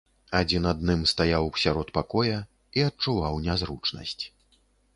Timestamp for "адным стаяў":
0.69-1.45